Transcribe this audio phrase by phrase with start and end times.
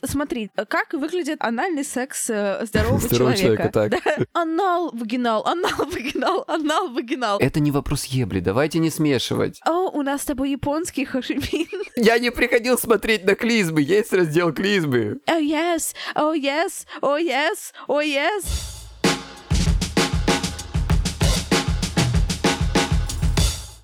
[0.00, 3.70] вот смотри, как выглядит анальный секс э, здорового Здорового человека.
[3.70, 4.16] человека, так.
[4.18, 4.40] Да.
[4.40, 7.38] Анал, вагинал, анал, вагинал, анал, вагинал.
[7.38, 9.60] Это не вопрос ебли, давайте не смешивать.
[9.66, 11.66] О, у нас с тобой японский хашимин.
[11.96, 15.18] Я не приходил смотреть на клизмы, есть раздел клизмы.
[15.26, 18.79] Oh yes, oh yes, oh yes, oh yes.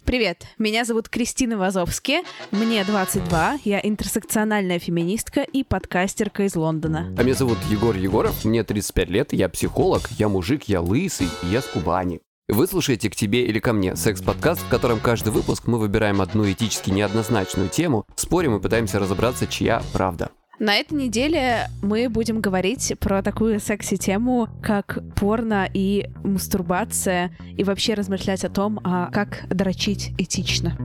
[0.06, 2.20] Привет, меня зовут Кристина Вазовски,
[2.52, 7.12] мне 22, я интерсекциональная феминистка и подкастерка из Лондона.
[7.18, 11.60] А меня зовут Егор Егоров, мне 35 лет, я психолог, я мужик, я лысый, я
[11.60, 12.20] с Кубани.
[12.48, 16.48] Вы слушаете «К тебе или ко мне»— секс-подкаст, в котором каждый выпуск мы выбираем одну
[16.48, 20.30] этически неоднозначную тему, спорим и пытаемся разобраться, чья правда.
[20.58, 27.92] На этой неделе мы будем говорить про такую секси-тему, как порно и мастурбация, и вообще
[27.92, 30.78] размышлять о том, а как дрочить этично.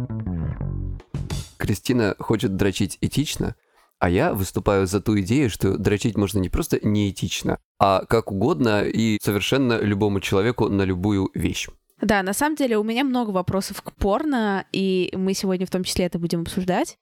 [1.55, 3.55] Кристина хочет дрочить этично,
[3.97, 8.83] а я выступаю за ту идею, что дрочить можно не просто неэтично, а как угодно
[8.83, 11.69] и совершенно любому человеку на любую вещь.
[12.01, 15.85] Да, на самом деле у меня много вопросов к порно, и мы сегодня в том
[15.85, 16.97] числе это будем обсуждать.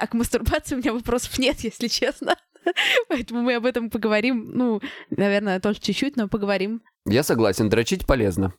[0.00, 2.36] А к мастурбации у меня вопросов нет, если честно.
[3.08, 6.82] Поэтому мы об этом поговорим, ну, наверное, тоже чуть-чуть, но поговорим.
[7.06, 8.52] Я согласен, дрочить полезно.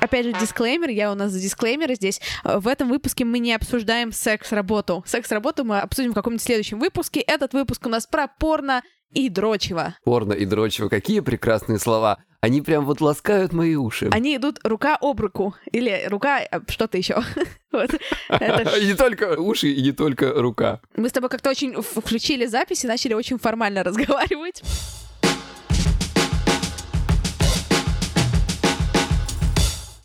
[0.00, 2.20] Опять же, дисклеймер, я у нас за дисклеймеры здесь.
[2.44, 5.02] В этом выпуске мы не обсуждаем секс-работу.
[5.06, 7.20] Секс-работу мы обсудим в каком-нибудь следующем выпуске.
[7.20, 9.96] Этот выпуск у нас про порно и дрочево.
[10.04, 12.18] Порно и дрочево, какие прекрасные слова.
[12.44, 14.10] Они прям вот ласкают мои уши.
[14.12, 15.54] Они идут рука об руку.
[15.72, 17.22] Или рука что-то еще.
[17.72, 20.82] Не только уши, и не только рука.
[20.94, 24.62] Мы с тобой как-то очень включили запись и начали очень формально разговаривать.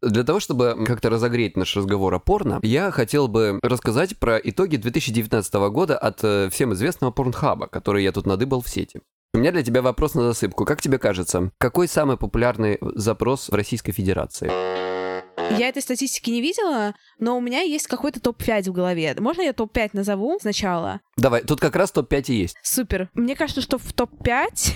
[0.01, 4.77] Для того, чтобы как-то разогреть наш разговор о порно, я хотел бы рассказать про итоги
[4.77, 9.01] 2019 года от э, всем известного порнхаба, который я тут надыбал в сети.
[9.35, 10.65] У меня для тебя вопрос на засыпку.
[10.65, 14.47] Как тебе кажется, какой самый популярный запрос в Российской Федерации?
[15.55, 19.15] Я этой статистики не видела, но у меня есть какой-то топ-5 в голове.
[19.19, 20.99] Можно я топ-5 назову сначала?
[21.15, 22.57] Давай, тут как раз топ-5 и есть.
[22.63, 23.11] Супер.
[23.13, 24.73] Мне кажется, что в топ-5,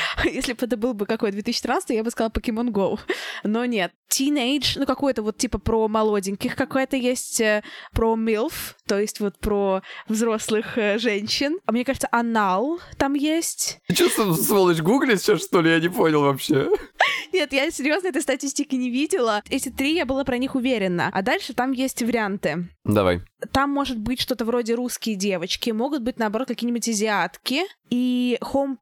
[0.24, 2.98] если бы это был бы какой 2013, я бы сказала Pokemon Go.
[3.44, 3.92] Но нет.
[4.10, 8.52] Teenage, ну какой-то вот типа про молоденьких, какой-то есть э, про MILF,
[8.86, 11.58] то есть вот про взрослых э, женщин.
[11.64, 13.78] А мне кажется, анал там есть.
[13.88, 15.70] Ты что, сволочь, гуглит сейчас, что ли?
[15.70, 16.68] Я не понял вообще.
[17.32, 19.42] Нет, я серьезно этой статистики не видела.
[19.48, 21.10] Эти три я была про них уверена.
[21.12, 22.68] А дальше там есть варианты.
[22.84, 23.20] Давай.
[23.52, 27.62] Там может быть что-то вроде русские девочки, могут быть, наоборот, какие-нибудь азиатки.
[27.90, 28.78] И хом...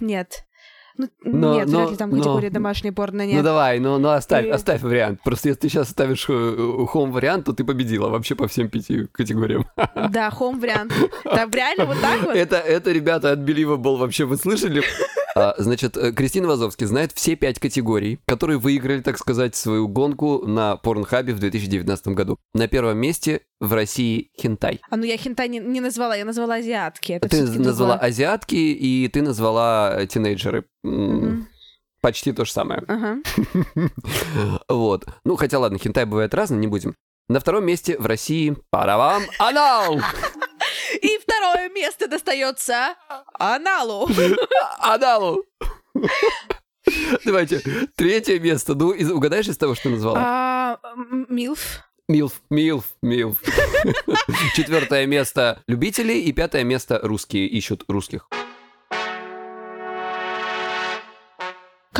[0.00, 0.44] Нет.
[0.98, 3.42] Ну, Но- нет, но- вряд ли там но- категория домашней порно Ну нет.
[3.44, 5.20] давай, ну, ну оставь, И- оставь вариант.
[5.24, 9.64] Просто если ты сейчас оставишь хом-вариант, то ты победила вообще по всем пяти категориям.
[10.10, 10.92] Да, хом вариант.
[11.24, 12.36] Там реально вот так вот?
[12.36, 14.82] Это, это, ребята, от Believable вообще вы слышали?
[15.34, 20.46] А, значит, э, Кристина Вазовский знает все пять категорий, которые выиграли, так сказать, свою гонку
[20.46, 22.38] на Порнхабе в 2019 году.
[22.54, 24.80] На первом месте в России хентай.
[24.90, 27.12] А ну я хентай не, не назвала, я назвала азиатки.
[27.12, 28.08] Это ты назвала другое.
[28.08, 30.64] азиатки, и ты назвала э, тинейджеры.
[30.82, 31.46] Мгм.
[32.00, 32.82] Почти то же самое.
[34.68, 35.06] Вот.
[35.24, 36.94] Ну, хотя ладно, хентай бывает разный, не будем.
[37.28, 40.00] На втором месте в России паравам анал!
[41.00, 42.94] И второе место достается
[43.38, 44.08] аналу.
[44.78, 45.44] Аналу!
[47.24, 47.60] Давайте,
[47.96, 48.74] третье место.
[48.74, 50.18] Ну, из- угадаешь из того, что назвала?
[50.22, 50.80] А,
[51.28, 51.80] Милф.
[52.08, 53.38] Милф, милф, милф.
[54.56, 58.28] Четвертое место любители и пятое место русские ищут русских.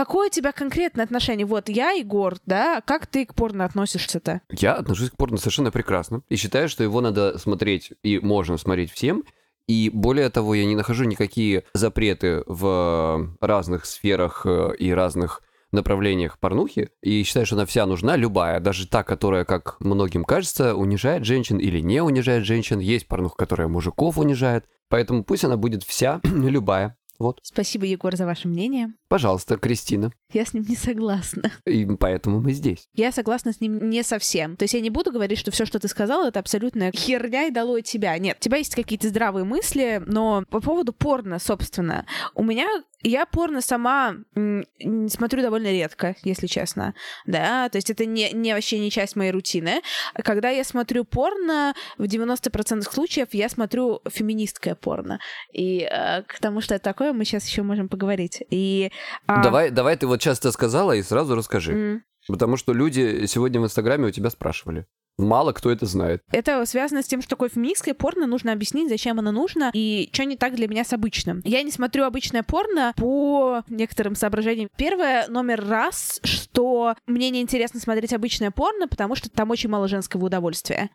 [0.01, 1.45] Какое у тебя конкретное отношение?
[1.45, 2.81] Вот я, Егор, да?
[2.81, 4.41] Как ты к порно относишься-то?
[4.49, 8.91] Я отношусь к порно совершенно прекрасно и считаю, что его надо смотреть и можно смотреть
[8.93, 9.25] всем.
[9.67, 16.39] И более того, я не нахожу никакие запреты в разных сферах э, и разных направлениях
[16.39, 16.89] порнухи.
[17.03, 21.59] И считаю, что она вся нужна, любая, даже та, которая, как многим кажется, унижает женщин
[21.59, 22.79] или не унижает женщин.
[22.79, 24.65] Есть порнуха, которая мужиков унижает.
[24.89, 26.97] Поэтому пусть она будет вся, любая.
[27.19, 27.39] Вот.
[27.43, 28.95] Спасибо, Егор, за ваше мнение.
[29.11, 30.13] Пожалуйста, Кристина.
[30.33, 31.51] Я с ним не согласна.
[31.67, 32.87] И поэтому мы здесь.
[32.95, 34.57] Я согласна с ним не совсем.
[34.57, 37.51] То есть я не буду говорить, что все, что ты сказал, это абсолютная херня и
[37.51, 38.17] долой тебя.
[38.19, 42.69] Нет, у тебя есть какие-то здравые мысли, но по поводу порно, собственно, у меня
[43.03, 46.95] я порно сама смотрю довольно редко, если честно.
[47.27, 49.81] Да, то есть это не, не вообще не часть моей рутины.
[50.15, 55.19] Когда я смотрю порно, в 90% случаев я смотрю феминистское порно.
[55.53, 58.43] И э, к тому, что это такое, мы сейчас еще можем поговорить.
[58.51, 58.93] И
[59.27, 61.73] а, Давай, давай ты вот часто сказала и сразу расскажи.
[61.73, 64.87] м, Потому что люди сегодня в Инстаграме у тебя спрашивали.
[65.19, 66.23] Мало кто это знает.
[66.33, 70.25] Это связано с тем, что такое феминистское порно, нужно объяснить, зачем оно нужно и что
[70.25, 71.43] не так для меня с обычным.
[71.45, 74.71] Я не смотрю обычное порно по некоторым соображениям.
[74.77, 80.25] Первое, номер раз, что мне неинтересно смотреть обычное порно, потому что там очень мало женского
[80.27, 80.91] удовольствия.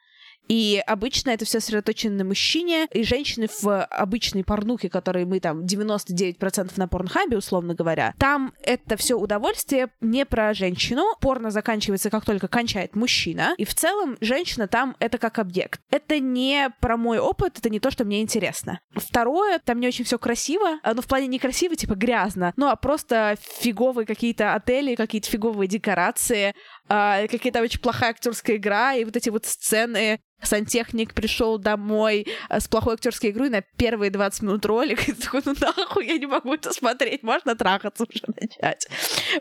[0.48, 5.62] И обычно это все сосредоточено на мужчине, и женщины в обычной порнухе, которые мы там
[5.62, 11.04] 99% на порнхабе, условно говоря, там это все удовольствие не про женщину.
[11.20, 13.56] Порно заканчивается, как только кончает мужчина.
[13.58, 15.82] И в целом женщина там это как объект.
[15.90, 18.80] Это не про мой опыт, это не то, что мне интересно.
[18.96, 22.76] Второе, там не очень все красиво, ну в плане не красиво, типа грязно, ну а
[22.76, 26.54] просто фиговые какие-то отели, какие-то фиговые декорации,
[26.88, 32.60] а, какая-то очень плохая актерская игра, и вот эти вот сцены сантехник пришел домой э,
[32.60, 36.26] с плохой актерской игрой на первые 20 минут ролик, и такой, ну нахуй, я не
[36.26, 38.88] могу это смотреть, можно трахаться уже начать.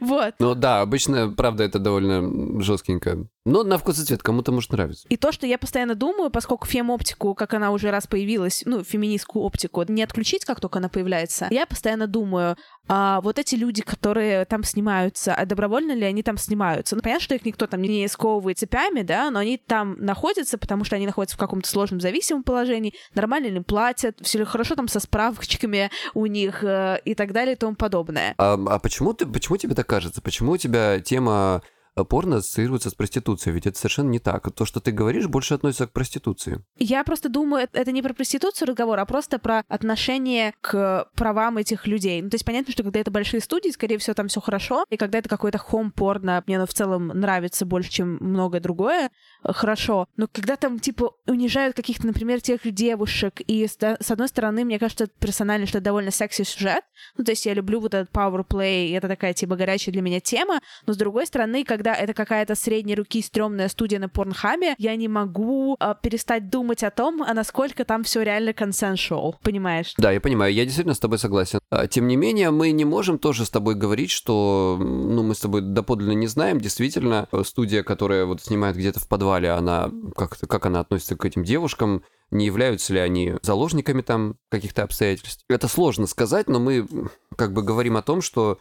[0.00, 0.34] Вот.
[0.38, 3.26] Ну да, обычно, правда, это довольно жесткенько.
[3.46, 5.06] Но на вкус и цвет кому-то может нравиться.
[5.10, 9.44] И то, что я постоянно думаю, поскольку фем-оптику, как она уже раз появилась, ну, феминистскую
[9.44, 12.56] оптику, не отключить, как только она появляется, я постоянно думаю,
[12.88, 16.96] а вот эти люди, которые там снимаются, а добровольно ли они там снимаются?
[16.96, 20.83] Ну, понятно, что их никто там не сковывает цепями, да, но они там находятся, потому
[20.84, 24.88] что они находятся в каком-то сложном зависимом положении, нормально ли платят, все ли хорошо там
[24.88, 28.34] со справочками у них э, и так далее и тому подобное.
[28.38, 30.20] А, а почему, ты, почему тебе так кажется?
[30.22, 31.62] Почему у тебя тема
[32.02, 34.50] порно ассоциируется с проституцией, ведь это совершенно не так.
[34.52, 36.60] То, что ты говоришь, больше относится к проституции.
[36.76, 41.86] Я просто думаю, это не про проституцию разговор, а просто про отношение к правам этих
[41.86, 42.20] людей.
[42.20, 44.96] Ну, то есть понятно, что когда это большие студии, скорее всего, там все хорошо, и
[44.96, 49.10] когда это какой-то хом-порно, мне оно в целом нравится больше, чем многое другое,
[49.44, 50.08] э, хорошо.
[50.16, 53.76] Но когда там, типа, унижают каких-то, например, тех девушек, и с,
[54.10, 56.82] одной стороны, мне кажется, персонально, что это довольно секси сюжет,
[57.16, 60.20] ну, то есть я люблю вот этот power play, это такая, типа, горячая для меня
[60.20, 64.74] тема, но с другой стороны, когда когда это какая-то средней руки стрёмная студия на Порнхабе,
[64.78, 69.92] я не могу э, перестать думать о том, а насколько там все реально consensual, понимаешь?
[69.98, 71.58] Да, я понимаю, я действительно с тобой согласен.
[71.68, 75.40] А, тем не менее, мы не можем тоже с тобой говорить, что, ну, мы с
[75.40, 80.64] тобой доподлинно не знаем, действительно, студия, которая вот снимает где-то в подвале, она, как, как
[80.64, 85.44] она относится к этим девушкам, не являются ли они заложниками там каких-то обстоятельств.
[85.50, 86.88] Это сложно сказать, но мы
[87.36, 88.58] как бы говорим о том, что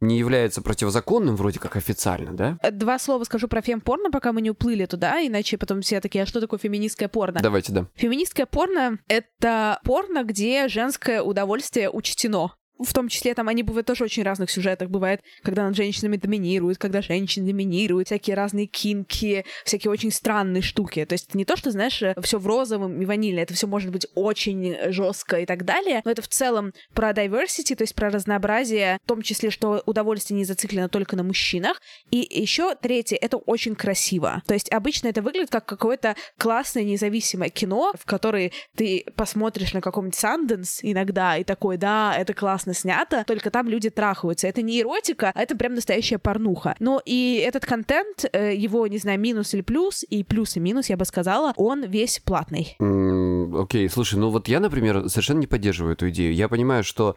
[0.00, 2.58] не является противозаконным вроде как официально, да?
[2.62, 6.24] Э, два слова скажу про фем-порно, пока мы не уплыли туда, иначе потом все такие,
[6.24, 7.40] а что такое феминистское порно?
[7.40, 7.86] Давайте, да.
[7.94, 14.04] Феминистское порно— это порно, где женское удовольствие учтено в том числе там они бывают тоже
[14.04, 14.90] очень разных сюжетах.
[14.90, 21.04] Бывает, когда над женщинами доминируют, когда женщины доминируют, всякие разные кинки, всякие очень странные штуки.
[21.04, 23.90] То есть это не то, что, знаешь, все в розовом и ваниле, это все может
[23.90, 28.10] быть очень жестко и так далее, но это в целом про diversity, то есть про
[28.10, 31.80] разнообразие, в том числе, что удовольствие не зациклено только на мужчинах.
[32.10, 34.42] И еще третье, это очень красиво.
[34.46, 39.80] То есть обычно это выглядит как какое-то классное независимое кино, в которое ты посмотришь на
[39.80, 44.48] каком-нибудь Sundance иногда и такой, да, это классно классно снято, только там люди трахаются.
[44.48, 46.74] Это не эротика, а это прям настоящая порнуха.
[46.80, 50.88] Но и этот контент, э, его, не знаю, минус или плюс, и плюс и минус,
[50.88, 52.76] я бы сказала, он весь платный.
[52.78, 56.34] Окей, okay, слушай, ну вот я, например, совершенно не поддерживаю эту идею.
[56.34, 57.16] Я понимаю, что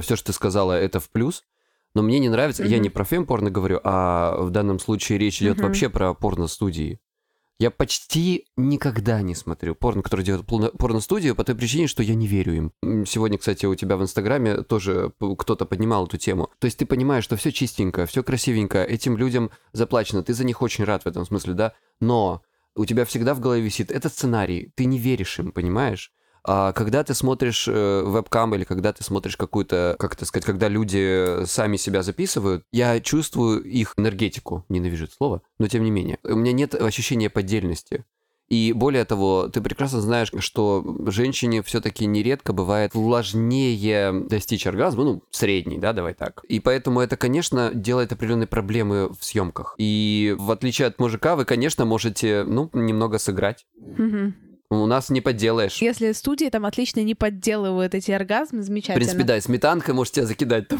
[0.00, 1.44] все, что ты сказала, это в плюс,
[1.94, 2.68] но мне не нравится, mm-hmm.
[2.68, 5.62] я не про фем-порно говорю, а в данном случае речь идет mm-hmm.
[5.62, 7.00] вообще про порно-студии.
[7.60, 12.26] Я почти никогда не смотрю порно, который делает порно-студию, по той причине, что я не
[12.26, 13.04] верю им.
[13.04, 16.48] Сегодня, кстати, у тебя в Инстаграме тоже кто-то поднимал эту тему.
[16.58, 20.62] То есть ты понимаешь, что все чистенько, все красивенько, этим людям заплачено, ты за них
[20.62, 21.74] очень рад в этом смысле, да?
[22.00, 22.40] Но
[22.76, 26.14] у тебя всегда в голове висит этот сценарий, ты не веришь им, понимаешь?
[26.44, 30.68] А когда ты смотришь э, вебкам или когда ты смотришь какую-то, как это сказать, когда
[30.68, 36.18] люди сами себя записывают, я чувствую их энергетику, ненавижу это слово, но тем не менее.
[36.24, 38.04] У меня нет ощущения поддельности.
[38.50, 45.22] И более того, ты прекрасно знаешь, что женщине все-таки нередко бывает сложнее достичь оргазма, ну,
[45.30, 46.44] средний, да, давай так.
[46.48, 49.76] И поэтому это, конечно, делает определенные проблемы в съемках.
[49.78, 53.66] И в отличие от мужика, вы, конечно, можете, ну, немного сыграть.
[53.80, 54.32] Mm-hmm.
[54.72, 55.82] У нас не подделаешь.
[55.82, 58.94] Если студии там отлично не подделывают эти оргазмы, замечательно.
[58.94, 60.78] В принципе, да, сметанкой можете закидать там.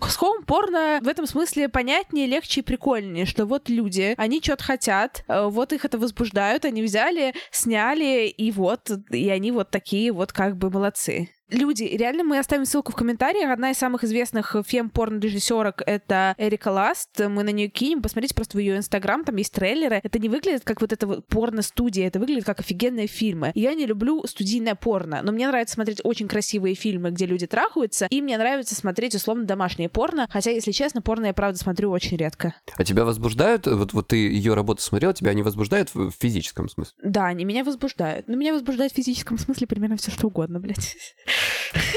[0.00, 5.24] С порно в этом смысле понятнее, легче и прикольнее, что вот люди, они что-то хотят,
[5.28, 10.32] э, вот их это возбуждают, они взяли, сняли, и вот, и они вот такие вот
[10.32, 11.30] как бы молодцы.
[11.50, 13.50] Люди, реально мы оставим ссылку в комментариях.
[13.50, 17.20] Одна из самых известных фем-порно-режиссерок— это Эрика Ласт.
[17.20, 18.00] Мы на нее кинем.
[18.00, 20.00] Посмотрите просто в ее инстаграм, там есть трейлеры.
[20.02, 23.52] Это не выглядит как вот эта вот порно-студия, это выглядит как офигенные фильмы.
[23.54, 28.06] Я не люблю студийное порно, но мне нравится смотреть очень красивые фильмы, где люди трахаются,
[28.08, 32.16] и мне нравится смотреть условно домашнее порно, хотя, если честно, порно я правда смотрю очень
[32.16, 32.54] редко.
[32.74, 36.94] А тебя возбуждают, вот, вот ты ее работу смотрел, тебя не возбуждают в физическом смысле?
[37.02, 38.28] Да, они меня возбуждают.
[38.28, 40.96] Но меня возбуждает в физическом смысле примерно все что угодно, блядь.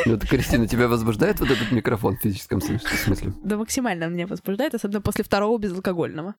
[0.05, 3.33] Ну, это, Кристина, тебя возбуждает вот этот микрофон в физическом смысле?
[3.43, 6.35] Да максимально меня возбуждает, особенно после второго безалкогольного.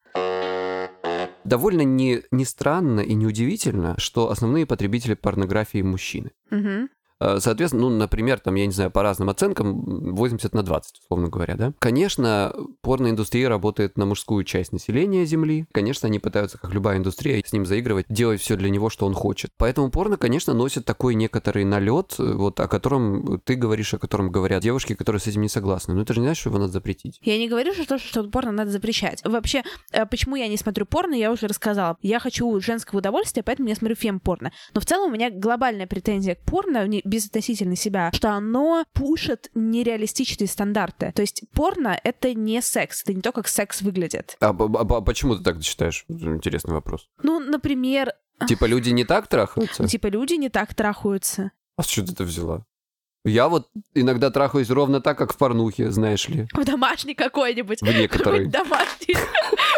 [1.45, 6.31] Довольно не, не странно и не удивительно, что основные потребители порнографии мужчины.
[6.50, 6.88] Угу.
[7.21, 11.29] Э, соответственно, ну, например, там, я не знаю, по разным оценкам, 80 на 20, условно
[11.29, 11.73] говоря, да.
[11.79, 15.67] Конечно, порноиндустрия работает на мужскую часть населения Земли.
[15.73, 19.15] Конечно, они пытаются, как любая индустрия, с ним заигрывать, делать все для него, что он
[19.15, 19.51] хочет.
[19.57, 24.31] Поэтому порно, конечно, носит такой некоторый налет, э, вот о котором ты говоришь, о котором
[24.31, 25.95] говорят девушки, которые с этим не согласны.
[25.95, 27.19] Но это же не значит, что его надо запретить.
[27.23, 29.23] Я не говорю, что, что порно надо запрещать.
[29.25, 31.97] Вообще, э, почему я не смотрю порно, я уже рассказала.
[32.03, 34.53] Я хочу женского удовольствия, поэтому я смотрю фем-порно.
[34.75, 40.49] Но в целом у меня глобальная претензия к порно безотносительно себя, что оно пушит нереалистичные
[40.49, 41.12] стандарты.
[41.15, 44.37] То есть порно— это не секс, это не то, как секс выглядит.
[44.41, 46.05] А, а, а почему ты так считаешь?
[46.09, 47.09] Интересный вопрос.
[47.23, 48.12] Ну, например...
[48.47, 49.87] Типа люди не так трахаются?
[49.88, 51.50] Типа люди не так трахаются.
[51.77, 52.65] А что ты это взяла?
[53.25, 56.47] Я вот иногда трахаюсь ровно так, как в порнухе, знаешь ли.
[56.53, 57.81] В домашней какой-нибудь.
[57.83, 58.47] В некоторой.
[58.49, 59.17] Домашний.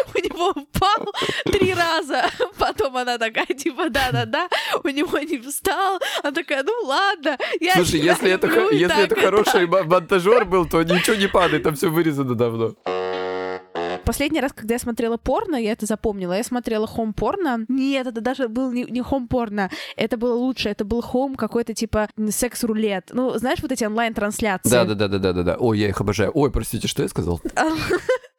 [0.29, 1.13] него упал
[1.45, 2.25] три раза.
[2.57, 4.47] Потом она такая, типа, да-да-да.
[4.83, 5.99] У него не встал.
[6.23, 7.37] Она такая, ну ладно.
[7.59, 11.89] Я Слушай, если это, если это хороший монтажер был, то ничего не падает, там все
[11.89, 12.75] вырезано давно.
[14.05, 17.65] Последний раз, когда я смотрела порно, я это запомнила, я смотрела хом-порно.
[17.67, 22.09] Нет, это даже был не, не хом-порно, это было лучше, это был хом какой-то типа
[22.29, 23.09] секс-рулет.
[23.13, 24.69] Ну, знаешь, вот эти онлайн-трансляции.
[24.69, 25.57] Да-да-да-да-да-да.
[25.59, 26.31] Ой, я их обожаю.
[26.33, 27.41] Ой, простите, что я сказал?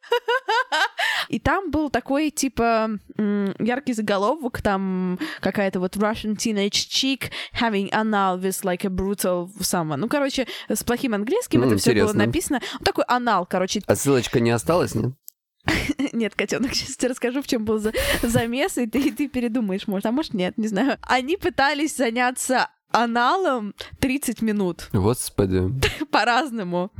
[1.33, 8.39] И там был такой, типа, яркий заголовок, там какая-то вот Russian teenage chick having anal
[8.39, 9.95] with like a brutal someone.
[9.95, 12.61] Ну, короче, с плохим английским mm, это все было написано.
[12.73, 13.81] Ну, такой анал, короче.
[13.87, 15.13] А ссылочка не осталась, нет?
[16.13, 19.87] Нет, котенок, сейчас тебе расскажу, в чем был за замес, и ты, и ты передумаешь,
[19.87, 20.97] может, а может нет, не знаю.
[21.01, 24.89] Они пытались заняться аналом 30 минут.
[24.93, 25.63] Господи.
[26.11, 26.91] По-разному.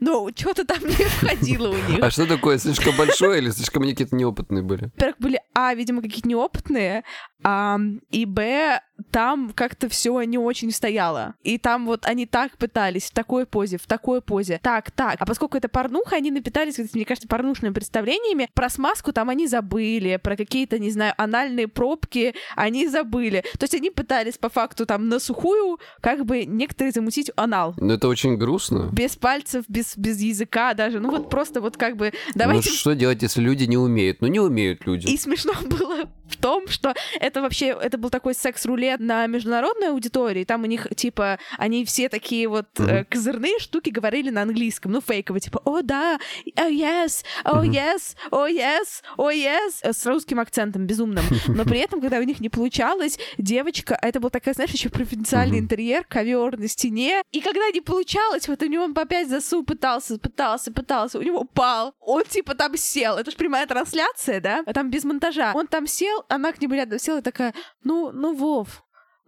[0.00, 2.02] Но что-то там не входило у них.
[2.02, 2.58] А что такое?
[2.58, 4.84] Слишком большое или слишком они какие-то неопытные были?
[4.84, 7.04] Во-первых, были, а, видимо, какие-то неопытные,
[7.42, 7.78] а,
[8.10, 11.34] и, б, там как-то все не очень стояло.
[11.42, 15.16] И там вот они так пытались, в такой позе, в такой позе, так, так.
[15.20, 18.48] А поскольку это порнуха, они напитались, мне кажется, порнушными представлениями.
[18.54, 23.44] Про смазку там они забыли, про какие-то, не знаю, анальные пробки они забыли.
[23.58, 27.74] То есть они пытались по факту там на сухую как бы некоторые замутить анал.
[27.78, 28.88] Но это очень грустно.
[28.92, 31.00] Без пальцев, без, без языка даже.
[31.00, 32.12] Ну вот просто вот как бы...
[32.34, 32.70] Давайте...
[32.70, 34.20] Ну что делать, если люди не умеют?
[34.20, 35.06] Ну не умеют люди.
[35.08, 40.44] И смешно было в том, что это вообще, это был такой секс-рулет на международной аудитории,
[40.44, 42.90] там у них, типа, они все такие вот mm-hmm.
[42.90, 46.18] э, козырные штуки говорили на английском, ну, фейково, типа, о, да,
[46.56, 47.70] oh, yes, oh, mm-hmm.
[47.70, 51.24] yes, oh, yes, oh, yes, с русским акцентом безумным.
[51.48, 54.88] Но при этом, когда у них не получалось, девочка, а это был такая, знаешь, еще
[54.88, 55.60] провинциальный mm-hmm.
[55.60, 59.62] интерьер, ковер на стене, и когда не получалось, вот у него он по пять засу
[59.64, 64.62] пытался, пытался, пытался, у него упал, он, типа, там сел, это же прямая трансляция, да,
[64.66, 68.34] а там без монтажа, он там сел, она к нему рядом села такая, ну, ну,
[68.34, 68.75] Вов,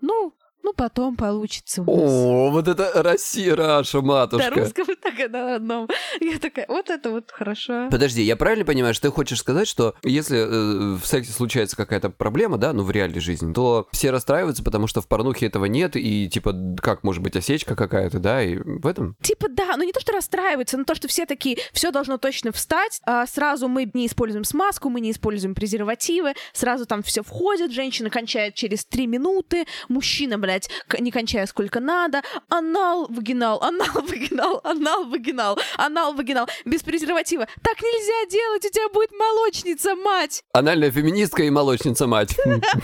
[0.00, 1.82] ну, ну, потом получится.
[1.86, 4.50] О, вот это Россия, Раша, матушка.
[4.50, 5.88] Да, русского так на одном.
[6.20, 7.88] Я такая, вот это вот хорошо.
[7.90, 12.10] Подожди, я правильно понимаю, что ты хочешь сказать, что если э, в сексе случается какая-то
[12.10, 15.96] проблема, да, ну, в реальной жизни, то все расстраиваются, потому что в порнухе этого нет,
[15.96, 19.16] и, типа, как может быть осечка какая-то, да, и в этом?
[19.22, 22.52] Типа, да, но не то, что расстраиваются, но то, что все такие, все должно точно
[22.52, 27.72] встать, а сразу мы не используем смазку, мы не используем презервативы, сразу там все входит,
[27.72, 32.22] женщина кончает через три минуты, мужчина, блядь, не кончая сколько надо.
[32.48, 36.48] Анал, вагинал, анал, вагинал, анал, вагинал, анал, вагинал.
[36.64, 37.46] Без презерватива.
[37.62, 40.42] Так нельзя делать, у тебя будет молочница, мать.
[40.54, 42.34] Анальная феминистка и молочница, мать.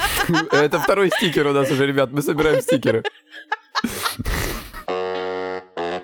[0.52, 2.12] Это второй стикер у нас уже, ребят.
[2.12, 3.02] Мы собираем стикеры.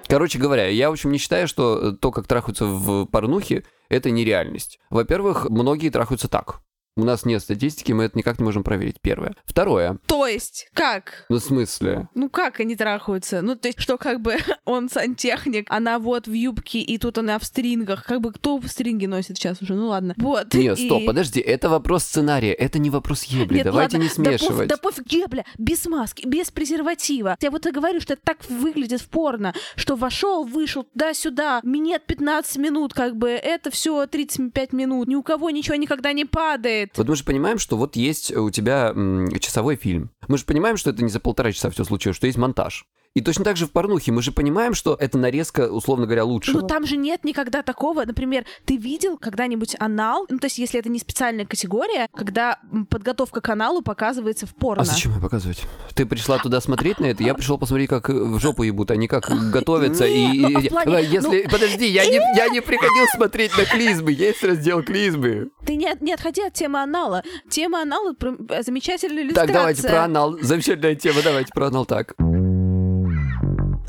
[0.09, 4.81] Короче говоря, я, в общем, не считаю, что то, как трахаются в порнухе, это нереальность.
[4.89, 6.63] Во-первых, многие трахаются так.
[6.97, 8.97] У нас нет статистики, мы это никак не можем проверить.
[9.01, 9.35] Первое.
[9.45, 9.99] Второе.
[10.07, 11.25] То есть, как?
[11.29, 12.09] Ну, в смысле?
[12.15, 13.43] Ну, как они трахаются?
[13.43, 17.39] Ну, то есть, что как бы он сантехник, она вот в юбке, и тут она
[17.39, 18.05] в стрингах.
[18.05, 19.75] Как бы кто в стринги носит сейчас уже?
[19.75, 20.15] Ну, ладно.
[20.17, 20.53] Вот.
[20.53, 24.25] Нет, и- стоп, подожди, это вопрос сценария, это не вопрос ебли, Нет, давайте ладно, не
[24.25, 24.69] да пофиг- смешивать.
[24.69, 27.37] Да пофиг, ебля, без маски, без презерватива.
[27.41, 32.05] Я вот и говорю, что это так выглядит в порно, что вошел, вышел туда-сюда, минет
[32.07, 36.80] 15 минут, как бы, это все 35 минут, ни у кого ничего никогда не падает.
[36.97, 40.11] Вот мы же понимаем, что вот есть у тебя м, часовой фильм.
[40.29, 42.87] Мы же понимаем, что это не за полтора часа все случилось, что есть монтаж.
[43.15, 46.53] И точно так же в порнухе мы же понимаем, что это нарезка, условно говоря, лучше.
[46.53, 48.05] Ну, там же нет никогда такого.
[48.05, 50.27] Например, ты видел когда-нибудь анал?
[50.29, 54.83] Ну, то есть, если это не специальная категория, когда подготовка к аналу показывается в порно.
[54.83, 55.61] А зачем ее показывать?
[55.97, 59.09] Ты пришла туда смотреть на это, я пришел посмотреть, как в жопу ебут, а не
[59.09, 60.07] как готовятся.
[60.07, 61.43] и, Нет, ну, а и- плане- если...
[61.43, 65.49] ну- Подожди, я не, я не приходил смотреть на клизмы, есть раздел клизмы.
[65.67, 67.25] Ты не, не отходи от темы анала.
[67.49, 69.47] Тема анала э, замечательная иллюстрация.
[69.49, 70.39] Так, давайте про анал.
[70.41, 72.15] Замечательная тема, давайте про анал так.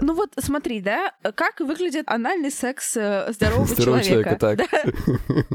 [0.01, 4.58] Ну вот смотри, да, как выглядит анальный секс э, здорового, Здорового человека, так.
[4.58, 4.67] Да.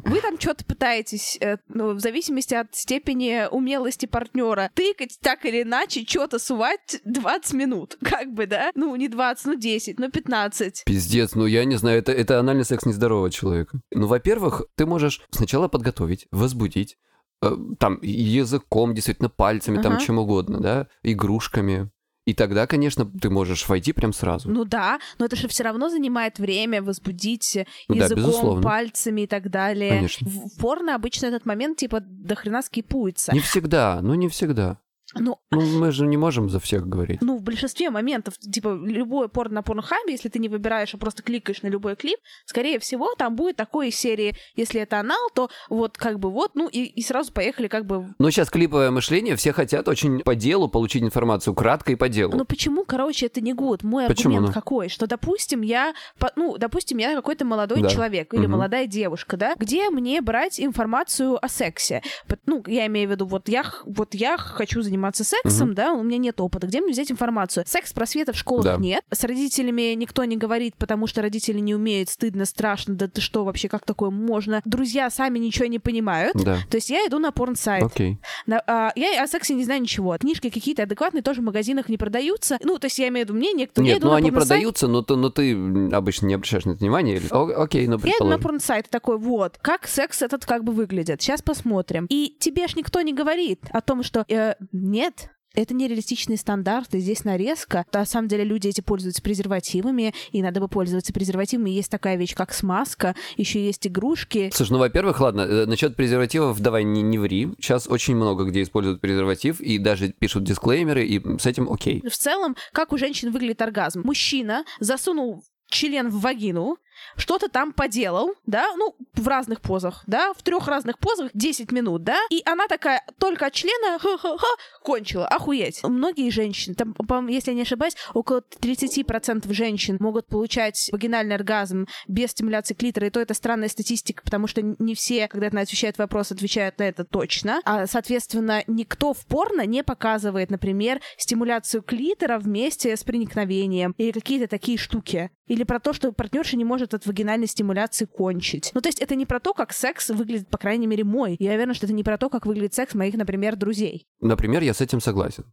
[0.05, 5.63] Вы там что-то пытаетесь, э, ну, в зависимости от степени умелости партнера, тыкать так или
[5.63, 7.99] иначе, что-то сувать 20 минут.
[8.03, 8.71] Как бы, да?
[8.75, 10.85] Ну, не 20, ну 10, ну 15.
[10.87, 13.81] Пиздец, ну я не знаю, это, это анальный секс нездорового человека.
[13.91, 16.97] Ну, во-первых, ты можешь сначала подготовить, возбудить,
[17.43, 20.05] э, там, языком, действительно, пальцами, там, Ага.
[20.05, 21.91] чем угодно, да, игрушками.
[22.27, 24.51] И тогда, конечно, ты можешь войти прям сразу.
[24.51, 27.57] Ну да, но это же все равно занимает время возбудить
[27.89, 28.63] Ну да, языком, безусловно.
[28.63, 29.91] пальцами и так далее.
[29.91, 30.29] Конечно.
[30.29, 33.33] В в порно обычно этот момент типа до хрена скипуется.
[33.33, 34.79] Не всегда, ну не всегда.
[35.15, 37.21] Ну, Ну, мы же не можем за всех говорить.
[37.23, 41.23] Ну, в большинстве моментов, типа, любое порно на порнохабе, если ты не выбираешь, а просто
[41.23, 45.97] кликаешь на любой клип, скорее всего, там будет такой серии, если это анал, то вот
[45.97, 48.15] как бы вот, ну, и, и сразу поехали как бы...
[48.19, 52.37] Но сейчас клиповое мышление, все хотят очень по делу получить информацию, кратко и по делу.
[52.37, 53.85] Ну почему, короче, это не гуд?
[53.85, 54.61] Мой Почему, аргумент ну?
[54.61, 54.89] какой?
[54.89, 55.95] Что, допустим, я,
[56.35, 57.89] ну, допустим, я какой-то молодой Да.
[57.89, 58.53] человек или Мгм.
[58.53, 62.03] молодая девушка, да, где мне брать информацию о сексе?
[62.47, 66.19] Ну, я имею в виду, вот я, вот я хочу заниматься сексом, да, у меня
[66.19, 66.67] нет опыта.
[66.67, 67.65] Где мне взять информацию?
[67.67, 68.77] Секс-просвета в школах Да.
[68.77, 69.03] нет.
[69.13, 73.45] С родителями никто не говорит, потому что родители не умеют, стыдно, страшно, да ты что
[73.45, 74.63] вообще, как такое можно?
[74.65, 76.37] Друзья сами ничего не понимают.
[76.37, 77.83] Да, То есть я иду на порн-сайт.
[77.85, 78.19] окей.
[78.47, 80.17] На- а, я о сексе не знаю ничего.
[80.19, 82.59] Книжки какие-то адекватные тоже в магазинах не продаются.
[82.63, 85.03] Ну, то есть я имею в виду мнение, кто я Нет, ну они продаются, но,
[85.03, 85.53] ты- но ты
[85.93, 87.17] обычно не обращаешь на это внимания.
[87.17, 88.79] или- О- окей, ну Я иду на предположим.
[88.79, 91.21] и такой, вот, как секс этот как бы выглядит.
[91.23, 92.07] Сейчас посмотрим.
[92.09, 94.55] И тебе ж никто не говорит о том, что э,
[94.87, 97.87] нет, это нереалистичные стандарты, здесь нарезка.
[97.93, 101.71] На самом деле люди эти пользуются презервативами, и надо бы пользоваться презервативами.
[101.71, 104.51] Есть такая вещь, как смазка, еще есть игрушки.
[104.53, 107.49] Слушай, ну, во-первых, ладно, э, насчет презервативов давай не, не ври.
[107.59, 112.03] Сейчас очень много где используют презерватив, и даже пишут дисклеймеры, и с этим окей.
[112.07, 114.03] В целом, как у женщин выглядит оргазм?
[114.05, 116.77] Мужчина засунул член в вагину,
[117.17, 122.03] что-то там поделал, да, ну, в разных позах, да, в трех разных позах 10 минут,
[122.05, 124.47] да, и она такая только от члена ха-ха-ха,
[124.83, 125.83] кончила, охуеть.
[125.83, 131.87] Многие женщины, там, по-моему, если я не ошибаюсь, около 30% женщин могут получать вагинальный оргазм
[132.09, 135.99] без стимуляции клитора, и то это странная статистика, потому что не все, когда на отвечает
[135.99, 142.39] вопрос, отвечают на это точно, а, соответственно, никто в порно не показывает, например, стимуляцию клитора
[142.39, 145.31] вместе с проникновением или какие-то такие штуки.
[145.47, 148.71] Или про то, что партнерша не может от вагинальной стимуляции кончить.
[148.75, 151.37] Ну, то есть это не про то, как секс выглядит, по крайней мере, мой.
[151.39, 154.07] Я уверена, что это не про то, как выглядит секс моих, например, друзей.
[154.21, 155.45] Например, я с этим согласен.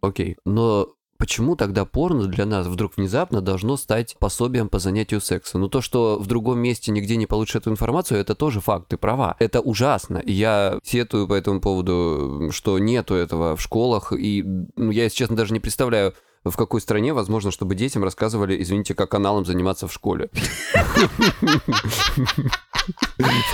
[0.00, 0.36] Окей.
[0.44, 5.58] Но почему тогда порно для нас вдруг внезапно должно стать пособием по занятию секса?
[5.58, 8.96] Ну, то, что в другом месте нигде не получишь эту информацию, это тоже факт, ты
[8.96, 9.36] права.
[9.38, 10.22] Это ужасно.
[10.24, 14.12] Я сетую по этому поводу, что нету этого в школах.
[14.12, 14.42] И
[14.76, 18.94] ну, я, если честно, даже не представляю, в какой стране возможно, чтобы детям рассказывали, извините,
[18.94, 20.30] как аналом заниматься в школе.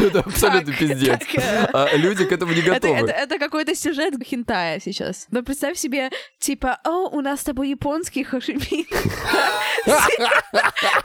[0.01, 1.21] Это абсолютно пиздец.
[1.37, 2.95] э, А люди к этому не готовы.
[2.95, 5.27] это- какой-то сюжет хентая сейчас.
[5.31, 8.61] Но представь себе, типа, о, у нас с тобой японский хашими.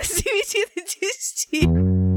[0.01, 2.08] С 9 до 10.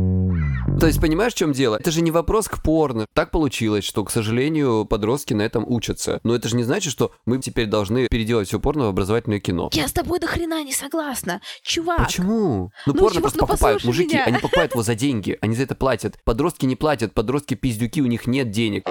[0.82, 1.76] То есть, понимаешь, в чем дело?
[1.76, 3.06] Это же не вопрос к порно.
[3.14, 6.18] Так получилось, что, к сожалению, подростки на этом учатся.
[6.24, 9.70] Но это же не значит, что мы теперь должны переделать все порно в образовательное кино.
[9.74, 11.40] Я с тобой до хрена не согласна.
[11.62, 12.72] Чувак, Почему?
[12.84, 13.84] Ну, Ну, порно чувак, просто ну, покупают.
[13.84, 14.24] Мужики, меня.
[14.24, 15.38] они покупают его за деньги.
[15.40, 16.18] Они за это платят.
[16.24, 17.14] Подростки не платят.
[17.14, 18.88] Подростки пиздюки, у них нет денег.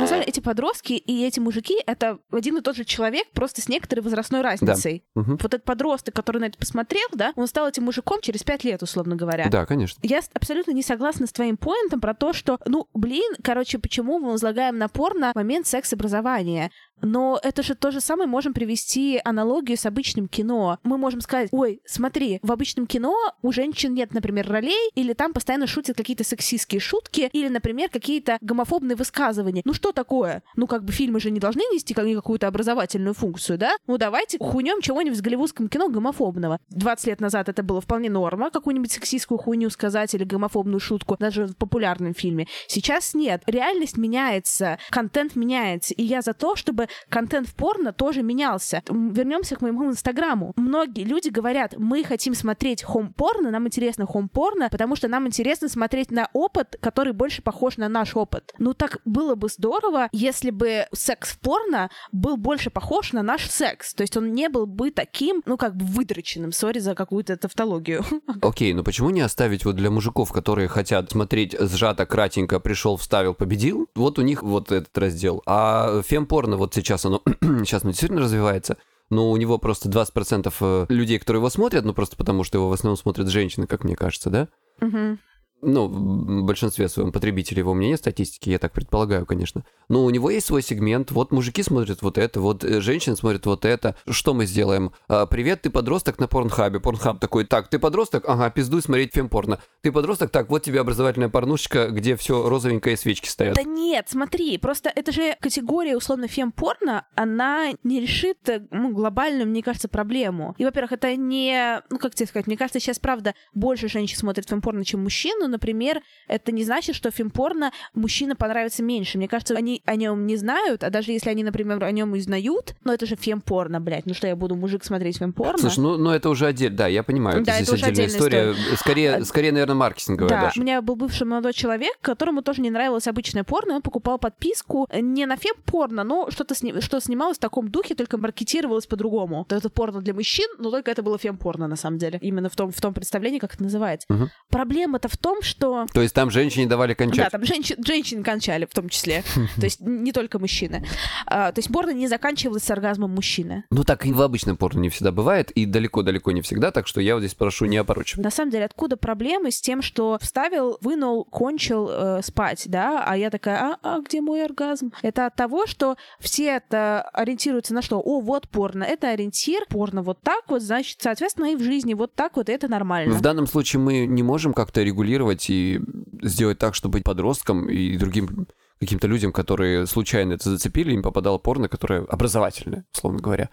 [0.00, 3.60] На самом деле, эти подростки и эти мужики— это один и тот же человек, просто
[3.60, 5.04] с некоторой возрастной разницей.
[5.14, 5.20] Да.
[5.22, 5.30] Угу.
[5.32, 8.82] Вот этот подросток, который на это посмотрел, да, он стал этим мужиком через пять лет,
[8.82, 9.48] условно говоря.
[9.48, 9.98] Да, конечно.
[10.02, 14.32] Я абсолютно не согласна с твоим поинтом про то, что, ну, блин, короче, почему мы
[14.32, 16.70] возлагаем напор на момент секс-образования?
[17.02, 20.78] Но это же то же самое можем привести аналогию с обычным кино.
[20.82, 25.32] Мы можем сказать, ой, смотри, в обычном кино у женщин нет, например, ролей, или там
[25.34, 29.62] постоянно шутят какие-то сексистские шутки, или, например, какие-то гомофобные высказывания.
[29.64, 30.42] Ну что такое?
[30.56, 33.76] Ну как бы фильмы же не должны нести какую-то образовательную функцию, да?
[33.86, 36.58] Ну давайте хуйнем чего-нибудь в голливудском кино гомофобного.
[36.70, 41.46] 20 лет назад это было вполне норма, какую-нибудь сексистскую хуйню сказать или гомофобную шутку, даже
[41.46, 42.46] в популярном фильме.
[42.66, 43.42] Сейчас нет.
[43.46, 48.82] Реальность меняется, контент меняется, и я за то, чтобы контент в порно тоже менялся.
[48.88, 50.52] Вернемся к моему инстаграму.
[50.56, 56.10] Многие люди говорят, мы хотим смотреть хом-порно, нам интересно хом-порно, потому что нам интересно смотреть
[56.10, 58.54] на опыт, который больше похож на наш опыт.
[58.58, 59.75] Ну так было бы здорово,
[60.12, 63.94] если бы секс в порно был больше похож на наш секс.
[63.94, 66.52] То есть он не был бы таким, ну как бы выдроченным.
[66.52, 68.04] Сори за какую-то тавтологию.
[68.42, 73.34] Окей, но почему не оставить вот для мужиков, которые хотят смотреть сжато, кратенько, пришел, вставил,
[73.34, 73.88] победил?
[73.94, 75.42] Вот у них вот этот раздел.
[75.46, 78.76] А фемпорно вот сейчас оно, сейчас оно действительно развивается
[79.08, 82.68] но у него просто 20% э, людей, которые его смотрят, ну просто потому, что его
[82.68, 84.48] в основном смотрят женщины, как мне кажется, да?
[84.80, 85.18] Угу
[85.62, 89.64] ну, в большинстве своем потребителей его у меня нет статистики, я так предполагаю, конечно.
[89.88, 91.10] Но у него есть свой сегмент.
[91.10, 93.96] Вот мужики смотрят вот это, вот э, женщины смотрят вот это.
[94.08, 94.92] Что мы сделаем?
[95.08, 96.80] А, Привет, ты подросток на порнхабе.
[96.80, 98.24] Порнхаб такой, так, ты подросток?
[98.28, 99.60] Ага, пиздуй смотреть фемпорно.
[99.82, 100.30] Ты подросток?
[100.30, 103.56] Так, вот тебе образовательная порнушечка, где все розовенькое и свечки стоят.
[103.56, 109.48] Да нет, смотри, просто это же категория условно фемпорно, она не решит э, ну, глобальную,
[109.48, 110.54] мне кажется, проблему.
[110.58, 114.48] И, во-первых, это не, ну как тебе сказать, мне кажется, сейчас, правда, больше женщин смотрят
[114.48, 119.18] фемпорно, чем мужчин, но, например, это не значит, что фильм-порно мужчина понравится меньше.
[119.18, 122.74] Мне кажется, они о нем не знают, а даже если они, например, о нем узнают,
[122.84, 125.58] но это же фильм-порно, блядь, ну что, я буду мужик смотреть фильм-порно?
[125.58, 128.52] Слушай, ну, ну это уже отдельно, да, я понимаю, да, это здесь отдельная история.
[128.52, 128.76] история.
[128.76, 130.60] Скорее, а, скорее, наверное, маркетинговая да, даже.
[130.60, 134.88] у меня был бывший молодой человек, которому тоже не нравилось обычное порно, он покупал подписку
[134.92, 136.80] не на фем-порно, но что-то сни...
[136.80, 139.46] что снималось в таком духе, только маркетировалось по-другому.
[139.48, 142.18] Это порно для мужчин, но только это было фем-порно, на самом деле.
[142.22, 144.06] Именно в том, в том представлении, как это называется.
[144.10, 144.28] Угу.
[144.50, 145.86] Проблема-то в том, что...
[145.92, 147.26] То есть там женщине давали кончать?
[147.26, 149.22] Да, там женщин, женщин кончали в том числе.
[149.56, 150.84] То есть не только мужчины.
[151.26, 153.64] А, то есть порно не заканчивалось с оргазмом мужчины.
[153.70, 157.00] Ну так и в обычном порно не всегда бывает, и далеко-далеко не всегда, так что
[157.00, 158.24] я вот здесь прошу не опорочивать.
[158.24, 163.16] На самом деле, откуда проблемы с тем, что вставил, вынул, кончил э, спать, да, а
[163.16, 164.92] я такая, а, а где мой оргазм?
[165.02, 168.00] Это от того, что все это ориентируются на что?
[168.00, 172.14] О, вот порно, это ориентир, порно вот так вот, значит, соответственно, и в жизни вот
[172.14, 173.14] так вот, это нормально.
[173.14, 175.80] В данном случае мы не можем как-то регулировать и
[176.22, 178.46] сделать так, чтобы подросткам и другим
[178.80, 183.50] каким-то людям, которые случайно это зацепили, им попадало порно, которое образовательное, условно говоря.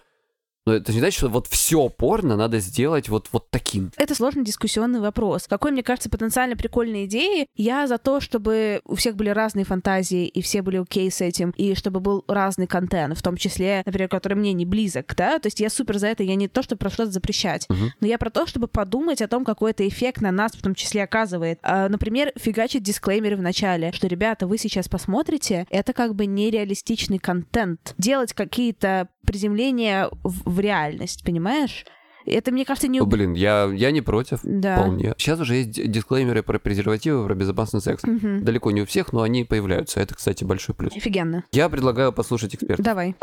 [0.66, 3.92] Но это не значит, что вот все порно надо сделать вот, вот таким.
[3.98, 5.48] Это сложный дискуссионный вопрос.
[5.48, 7.48] Какой, мне кажется, потенциально прикольной идеи?
[7.56, 11.52] Я за то, чтобы у всех были разные фантазии, и все были окей с этим,
[11.58, 15.40] и чтобы был разный контент, в том числе, например, который мне не близок, да?
[15.40, 17.92] То есть я супер за это, я не то, чтобы про что-то запрещать, угу.
[18.00, 20.76] но я про то, чтобы подумать о том, какой это эффект на нас в том
[20.76, 21.60] числе оказывает.
[21.62, 27.20] А, например, фигачить дисклеймеры в начале, что, ребята, вы сейчас посмотрите, это как бы нереалистичный
[27.20, 27.94] контент.
[27.98, 31.86] Делать какие-то приземления в в реальность, понимаешь?
[32.26, 33.02] Это, мне кажется, не...
[33.02, 34.78] Блин, я, я не против, да.
[34.78, 35.14] вполне.
[35.18, 38.04] Сейчас уже есть дисклеймеры про презервативы, про безопасный секс.
[38.04, 38.40] Угу.
[38.42, 40.00] Далеко не у всех, но они появляются.
[40.00, 40.96] Это, кстати, большой плюс.
[40.96, 41.44] Офигенно.
[41.52, 42.82] Я предлагаю послушать эксперта.
[42.82, 43.16] Давай.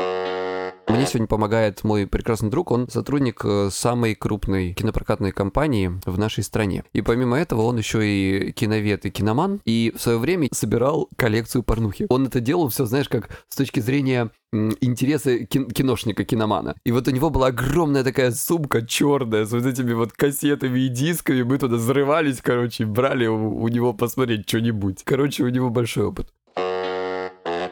[0.90, 6.42] Мне сегодня помогает мой прекрасный друг, он сотрудник э, самой крупной кинопрокатной компании в нашей
[6.42, 6.84] стране.
[6.92, 11.62] И помимо этого он еще и киновед и киноман, и в свое время собирал коллекцию
[11.62, 12.06] порнухи.
[12.10, 16.74] Он это делал все, знаешь, как с точки зрения интересы киношника, киномана.
[16.84, 20.88] И вот у него была огромная такая сумка черная с вот этими вот кассетами и
[20.88, 21.42] дисками.
[21.42, 25.02] Мы туда взрывались, короче, брали у, у него посмотреть что-нибудь.
[25.04, 26.28] Короче, у него большой опыт.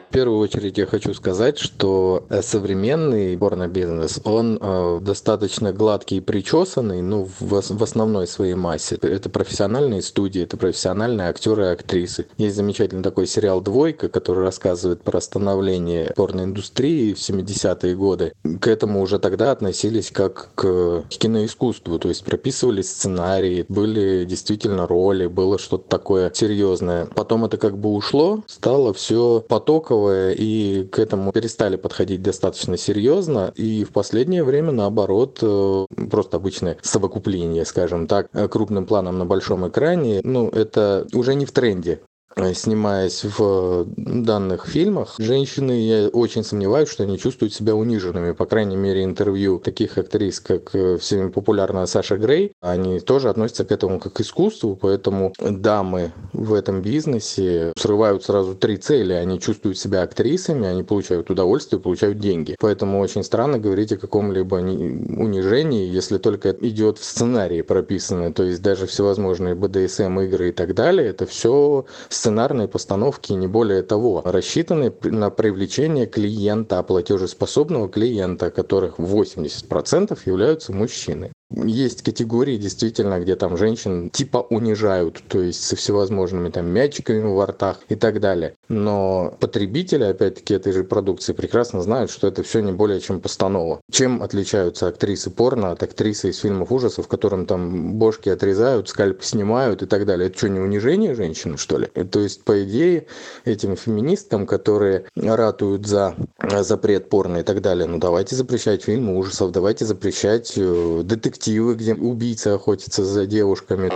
[0.09, 6.19] В первую очередь я хочу сказать, что э, современный порно-бизнес, он э, достаточно гладкий и
[6.19, 8.97] причесанный, ну, в, в основной своей массе.
[9.03, 12.25] Это профессиональные студии, это профессиональные актеры и актрисы.
[12.39, 18.33] Есть замечательный такой сериал «Двойка», который рассказывает про становление порноиндустрии в 70-е годы.
[18.59, 25.27] К этому уже тогда относились как к киноискусству, то есть прописывали сценарии, были действительно роли,
[25.27, 27.05] было что-то такое серьезное.
[27.13, 32.77] Потом это как бы ушло, стало все потоково одинаковое, и к этому перестали подходить достаточно
[32.77, 33.51] серьезно.
[33.55, 39.25] И в последнее время, наоборот, э, просто обычное совокупление, скажем так, э, крупным планом на
[39.25, 41.99] большом экране, ну, это уже не в тренде.
[42.35, 48.31] Э, снимаясь в данных фильмах, женщины, я очень сомневаюсь, что они чувствуют себя униженными.
[48.33, 53.65] По крайней мере, интервью таких актрис, как э, всеми популярная Саша Грей, они тоже относятся
[53.65, 59.13] к этому как к искусству, поэтому дамы в этом бизнесе срывают сразу три цели.
[59.13, 62.55] Они чувствуют себя актрисами, они получают удовольствие, получают деньги.
[62.59, 68.61] Поэтому очень странно говорить о каком-либо унижении, если только идет в сценарии прописано, то есть
[68.61, 71.85] даже всевозможные BDSM игры и так далее, это все
[72.19, 81.31] сценарные постановки, не более того, рассчитаны на привлечение клиента, платежеспособного клиента, которых 80% являются мужчины.
[81.51, 87.43] Есть категории, действительно, где там женщин типа унижают, то есть со всевозможными там мячиками в
[87.43, 88.53] ртах и так далее.
[88.67, 93.81] Но потребители, опять-таки, этой же продукции прекрасно знают, что это все не более чем постанова.
[93.91, 99.81] Чем отличаются актрисы порно от актрисы из фильмов ужасов, которым там бошки отрезают, скальп снимают
[99.81, 100.29] и так далее?
[100.29, 101.87] Это что, не унижение женщины, что ли?
[101.87, 103.07] То есть, по идее,
[103.45, 106.15] этим феминисткам, которые ратуют за
[106.59, 111.75] запрет порно и так далее, ну давайте запрещать фильмы ужасов, давайте запрещать э, детективы детективы,
[111.75, 113.89] где убийца охотится за девушками.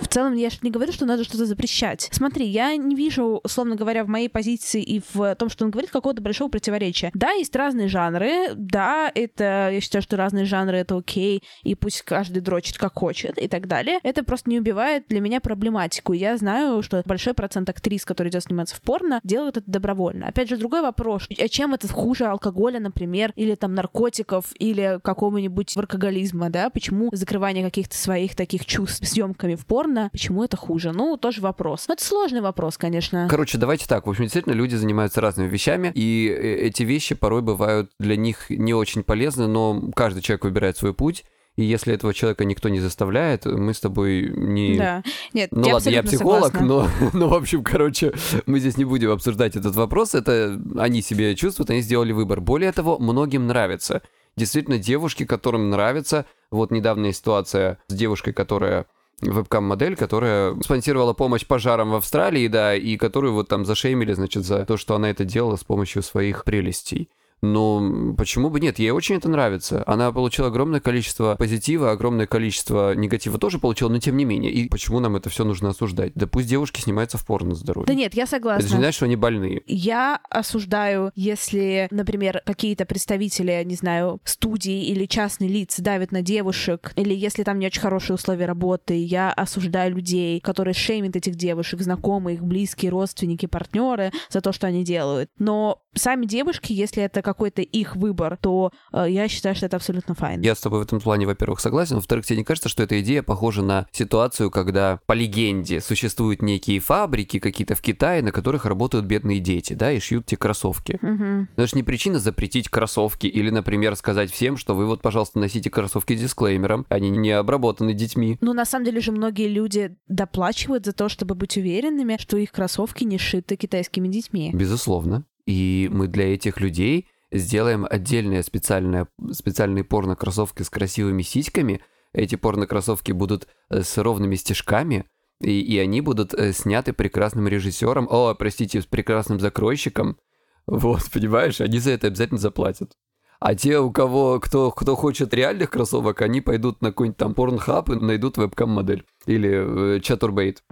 [0.00, 2.08] В целом, я же не говорю, что надо что-то запрещать.
[2.12, 5.90] Смотри, я не вижу, условно говоря, в моей позиции и в том, что он говорит,
[5.90, 7.10] какого-то большого противоречия.
[7.14, 12.02] Да, есть разные жанры, да, это, я считаю, что разные жанры— это окей, и пусть
[12.02, 13.98] каждый дрочит как хочет и так далее.
[14.02, 16.12] Это просто не убивает для меня проблематику.
[16.12, 20.28] Я знаю, что большой процент актрис, которые идет сниматься в порно, делают это добровольно.
[20.28, 21.28] Опять же, другой вопрос.
[21.38, 26.70] А чем это хуже алкоголя, например, или там наркотиков, или какого-нибудь алкоголизма, да?
[26.70, 30.92] Почему закрывание каких-то своих таких чувств съемками в порно порно, почему это хуже?
[30.92, 31.86] Ну, тоже вопрос.
[31.88, 33.26] Но это сложный вопрос, конечно.
[33.30, 34.06] Короче, давайте так.
[34.06, 38.50] В общем, действительно, люди занимаются разными вещами, и э, эти вещи порой бывают для них
[38.50, 41.24] не очень полезны, но каждый человек выбирает свой путь.
[41.56, 44.78] И если этого человека никто не заставляет, мы с тобой не...
[44.78, 45.02] Да.
[45.32, 46.66] Нет, ну я ладно, я психолог, согласна.
[46.66, 48.12] но, но, в общем, короче,
[48.46, 50.14] мы здесь не будем обсуждать этот вопрос.
[50.14, 52.40] Это они себе чувствуют, они сделали выбор.
[52.40, 54.02] Более того, многим нравится.
[54.36, 56.26] Действительно, девушки, которым нравится.
[56.52, 58.86] Вот недавняя ситуация с девушкой, которая
[59.20, 64.64] вебкам-модель, которая спонсировала помощь пожарам в Австралии, да, и которую вот там зашеймили, значит, за
[64.64, 67.08] то, что она это делала с помощью своих прелестей.
[67.42, 68.78] Но почему бы нет?
[68.78, 69.82] Ей очень это нравится.
[69.86, 74.52] Она получила огромное количество позитива, огромное количество негатива тоже получила, но тем не менее.
[74.52, 76.12] И почему нам это все нужно осуждать?
[76.14, 77.86] Да пусть девушки снимаются в порно здоровье.
[77.86, 78.60] Да нет, я согласна.
[78.60, 79.62] Это же не значит, что они больные.
[79.66, 86.92] Я осуждаю, если, например, какие-то представители, не знаю, студии или частные лица давят на девушек,
[86.96, 91.80] или если там не очень хорошие условия работы, я осуждаю людей, которые шеймят этих девушек,
[91.80, 95.30] знакомые, их близкие, родственники, партнеры за то, что они делают.
[95.38, 100.14] Но сами девушки, если это какой-то их выбор, то э, я считаю, что это абсолютно
[100.14, 100.40] файн.
[100.40, 101.96] Я с тобой в этом плане, во-первых, согласен.
[101.96, 106.80] Во-вторых, тебе не кажется, что эта идея похожа на ситуацию, когда по легенде существуют некие
[106.80, 110.98] фабрики какие-то в Китае, на которых работают бедные дети, да, и шьют те кроссовки.
[111.02, 111.48] Угу.
[111.56, 115.70] Это же не причина запретить кроссовки или, например, сказать всем, что вы вот, пожалуйста, носите
[115.70, 118.38] кроссовки с дисклеймером, они не обработаны детьми.
[118.40, 122.52] Ну, на самом деле же многие люди доплачивают за то, чтобы быть уверенными, что их
[122.52, 124.50] кроссовки не шиты китайскими детьми.
[124.54, 125.24] Безусловно.
[125.48, 131.80] И мы для этих людей сделаем отдельные специальные, специальные порно-кроссовки с красивыми сиськами.
[132.12, 135.06] Эти порно-кроссовки будут э, с ровными стежками,
[135.40, 140.18] и, и они будут э, сняты прекрасным режиссером, о, простите, с прекрасным закройщиком.
[140.66, 142.92] Вот, понимаешь, они за это обязательно заплатят.
[143.40, 147.88] А те, у кого, кто, кто хочет реальных кроссовок, они пойдут на какой-нибудь там порнхаб
[147.88, 149.06] и найдут вебкам-модель.
[149.24, 150.62] Или э, чатурбейт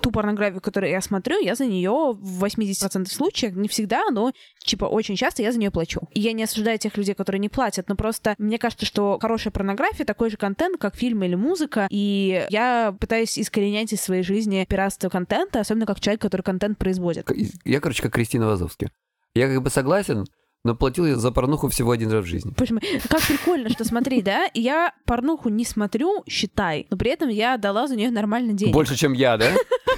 [0.00, 4.32] ту порнографию, которую я смотрю, я за нее в 80% случаев, не всегда, но
[4.64, 6.00] типа очень часто я за нее плачу.
[6.14, 9.52] И я не осуждаю тех людей, которые не платят, но просто мне кажется, что хорошая
[9.52, 14.66] порнография такой же контент, как фильм или музыка, и я пытаюсь искоренять из своей жизни
[14.68, 17.28] пиратство контента, особенно как человек, который контент производит.
[17.64, 18.90] Я, короче, как Кристина Вазовски.
[19.34, 20.26] Я как бы согласен,
[20.64, 22.52] но платил я за порнуху всего один раз в жизни.
[22.56, 22.80] Почему?
[23.08, 27.86] Как прикольно, что смотри, да, я порнуху не смотрю, считай, но при этом я дала
[27.86, 28.74] за нее нормально денег.
[28.74, 29.52] Больше, чем я, да?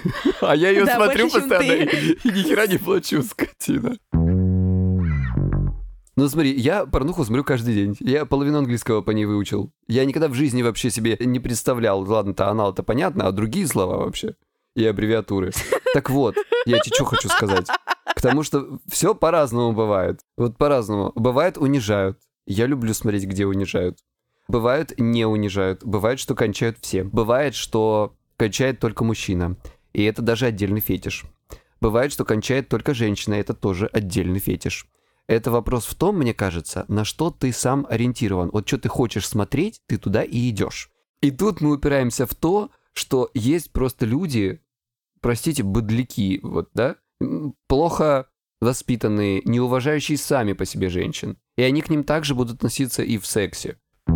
[0.41, 3.97] А я ее смотрю постоянно и ни хера не плачу, скотина.
[6.17, 7.97] Ну смотри, я порнуху смотрю каждый день.
[8.01, 9.73] Я половину английского по ней выучил.
[9.89, 12.01] Я никогда в жизни вообще себе не представлял.
[12.01, 14.35] Ладно-то анал-то понятно, а другие слова вообще.
[14.77, 15.53] И аббревиатуры.
[15.95, 16.37] Так вот,
[16.67, 17.69] я тебе что хочу сказать.
[18.15, 20.21] Потому что все по-разному бывает.
[20.37, 21.13] Вот по-разному.
[21.15, 22.19] Бывает унижают.
[22.47, 23.99] Я люблю смотреть, где унижают.
[24.47, 25.85] Бывает не унижают.
[25.85, 27.05] Бывает, что кончают все.
[27.05, 29.57] Бывает, что кончает только мужчина.
[29.93, 31.25] И это даже отдельный фетиш.
[31.81, 33.35] Бывает, что кончает только женщина.
[33.35, 34.87] Это тоже отдельный фетиш.
[35.27, 38.51] Это вопрос в том, мне кажется, на что ты сам ориентирован.
[38.53, 40.91] Вот что ты хочешь смотреть, ты туда и идешь.
[41.23, 44.61] И тут мы упираемся в то, что есть просто люди,
[45.21, 46.97] простите, быдляки, вот, да,
[47.69, 48.27] плохо
[48.61, 51.39] воспитанные, не уважающие сами по себе женщин.
[51.57, 53.79] И они к ним также будут относиться и в сексе.
[54.07, 54.13] У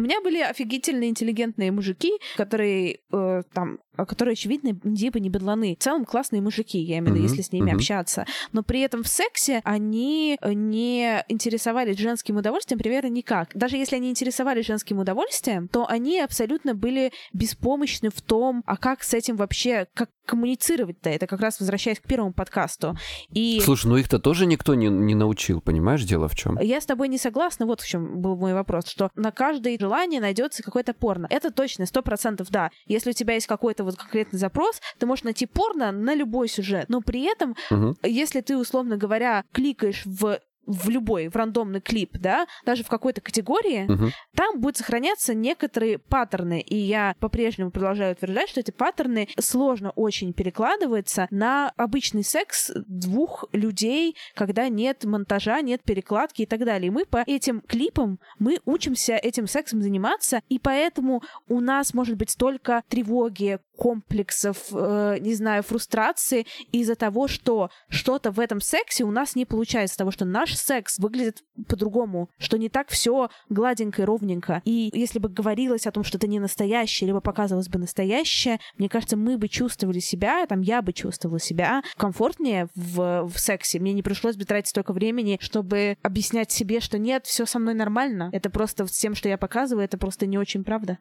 [0.00, 5.76] меня были офигительно интеллигентные мужики, которые э, там которые, очевидно, типа не бедланы.
[5.78, 8.26] В целом классные мужики, я имею в виду, если с ними общаться.
[8.52, 13.50] Но при этом в сексе они э, не интересовались женским удовольствием примерно никак.
[13.54, 19.02] Даже если они интересовались женским удовольствием, то они абсолютно были беспомощны в том, а как
[19.02, 21.08] с этим вообще, как коммуницировать-то.
[21.08, 22.96] Это как раз возвращаясь к первому подкасту.
[23.30, 23.60] И...
[23.64, 26.58] Слушай, ну их-то тоже никто не, не научил, понимаешь, дело в чем?
[26.60, 30.20] Я с тобой не согласна, вот в чем был мой вопрос, что на каждое желание
[30.20, 31.26] найдется какое-то порно.
[31.30, 32.70] Это точно, сто процентов да.
[32.86, 36.86] Если у тебя есть какой-то вот конкретный запрос, ты можешь найти порно на любой сюжет.
[36.88, 37.96] Но при этом, угу.
[38.02, 43.20] если ты, условно говоря, кликаешь в в любой, в рандомный клип, да, даже в какой-то
[43.20, 44.10] категории, uh-huh.
[44.36, 46.60] там будут сохраняться некоторые паттерны.
[46.60, 53.46] И я по-прежнему продолжаю утверждать, что эти паттерны сложно очень перекладываются на обычный секс двух
[53.52, 56.88] людей, когда нет монтажа, нет перекладки и так далее.
[56.88, 62.16] И мы по этим клипам, мы учимся этим сексом заниматься, и поэтому у нас может
[62.16, 69.04] быть столько тревоги, комплексов, э, не знаю, фрустрации из-за того, что что-то в этом сексе
[69.04, 74.02] у нас не получается, того, что наш секс выглядит по-другому, что не так все гладенько
[74.02, 74.62] и ровненько.
[74.64, 78.88] И если бы говорилось о том, что это не настоящее, либо показывалось бы настоящее, мне
[78.88, 83.78] кажется, мы бы чувствовали себя, там я бы чувствовала себя комфортнее в, в сексе.
[83.78, 87.74] Мне не пришлось бы тратить столько времени, чтобы объяснять себе, что нет, все со мной
[87.74, 88.30] нормально.
[88.32, 90.98] Это просто с тем, что я показываю, это просто не очень правда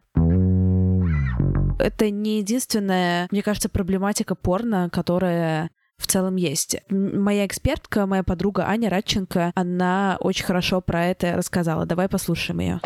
[1.79, 6.77] это не единственная, мне кажется, проблематика порно, которая в целом есть.
[6.89, 11.85] Моя экспертка, моя подруга Аня Радченко, она очень хорошо про это рассказала.
[11.85, 12.81] Давай послушаем ее.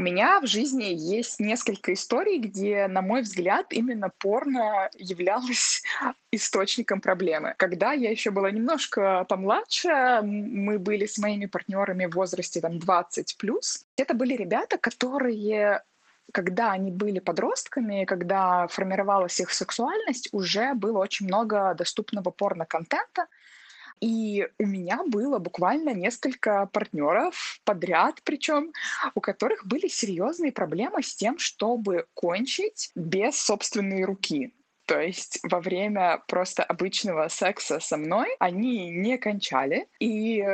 [0.00, 5.82] У меня в жизни есть несколько историй, где, на мой взгляд, именно порно являлось
[6.32, 7.54] источником проблемы.
[7.58, 13.36] Когда я еще была немножко помладше, мы были с моими партнерами в возрасте там 20
[13.36, 13.84] плюс.
[13.96, 15.82] Это были ребята, которые
[16.32, 23.26] когда они были подростками, когда формировалась их сексуальность, уже было очень много доступного порно-контента,
[24.00, 28.72] и у меня было буквально несколько партнеров подряд, причем
[29.14, 34.54] у которых были серьезные проблемы с тем, чтобы кончить без собственной руки.
[34.86, 39.86] То есть во время просто обычного секса со мной они не кончали.
[40.00, 40.44] И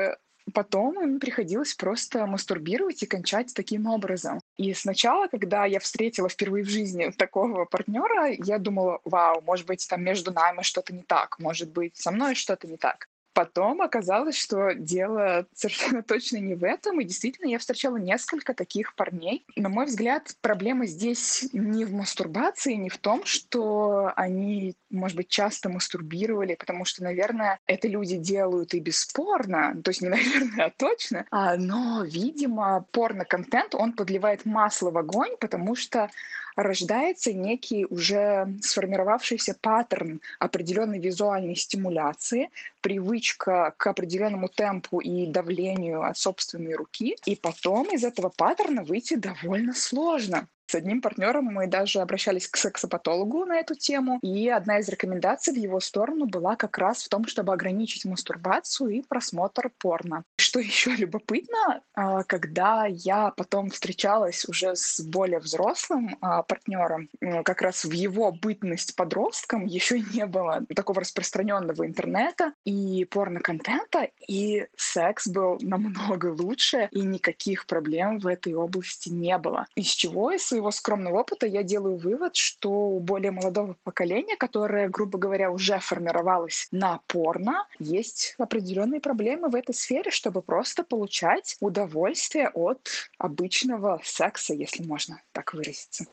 [0.54, 4.40] Потом им приходилось просто мастурбировать и кончать таким образом.
[4.56, 9.86] И сначала, когда я встретила впервые в жизни такого партнера, я думала, вау, может быть,
[9.88, 13.08] там между нами что-то не так, может быть, со мной что-то не так.
[13.36, 18.94] Потом оказалось, что дело совершенно точно не в этом, и действительно я встречала несколько таких
[18.94, 19.44] парней.
[19.56, 25.28] На мой взгляд, проблема здесь не в мастурбации, не в том, что они, может быть,
[25.28, 30.70] часто мастурбировали, потому что, наверное, это люди делают и бесспорно, то есть не наверное, а
[30.70, 36.08] точно, а, но, видимо, порно-контент, он подливает масло в огонь, потому что
[36.56, 46.18] рождается некий уже сформировавшийся паттерн определенной визуальной стимуляции, привычка к определенному темпу и давлению от
[46.18, 50.48] собственной руки, и потом из этого паттерна выйти довольно сложно.
[50.66, 55.54] С одним партнером мы даже обращались к сексопатологу на эту тему, и одна из рекомендаций
[55.54, 60.24] в его сторону была как раз в том, чтобы ограничить мастурбацию и просмотр порно.
[60.38, 67.08] Что еще любопытно, а, когда я потом встречалась уже с более взрослым а, партнером,
[67.44, 74.66] как раз в его бытность подростком еще не было такого распространенного интернета и порно-контента, и
[74.76, 79.66] секс был намного лучше, и никаких проблем в этой области не было.
[79.76, 84.88] Из чего из своего скромного опыта я делаю вывод, что у более молодого поколения, которое,
[84.88, 91.56] грубо говоря, уже формировалось на порно, есть определенные проблемы в этой сфере, чтобы просто получать
[91.60, 92.88] удовольствие от
[93.18, 96.06] обычного секса, если можно так выразиться.